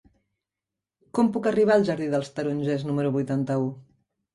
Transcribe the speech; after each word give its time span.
Com 1.19 1.29
puc 1.37 1.51
arribar 1.53 1.77
al 1.77 1.87
jardí 1.93 2.11
dels 2.17 2.35
Tarongers 2.41 2.91
número 2.93 3.17
vuitanta-u? 3.23 3.75